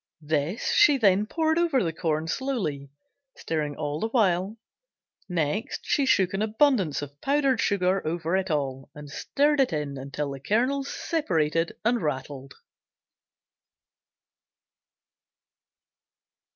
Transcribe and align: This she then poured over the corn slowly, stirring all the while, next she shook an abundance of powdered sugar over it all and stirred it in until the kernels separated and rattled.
This 0.23 0.71
she 0.73 0.97
then 0.97 1.27
poured 1.27 1.59
over 1.59 1.83
the 1.83 1.93
corn 1.93 2.27
slowly, 2.27 2.89
stirring 3.37 3.75
all 3.75 3.99
the 3.99 4.07
while, 4.07 4.57
next 5.29 5.81
she 5.85 6.07
shook 6.07 6.33
an 6.33 6.41
abundance 6.41 7.03
of 7.03 7.21
powdered 7.21 7.61
sugar 7.61 8.01
over 8.03 8.35
it 8.35 8.49
all 8.49 8.89
and 8.95 9.11
stirred 9.11 9.59
it 9.59 9.71
in 9.71 9.99
until 9.99 10.31
the 10.31 10.39
kernels 10.39 10.87
separated 10.91 11.73
and 11.85 12.01
rattled. 12.01 12.55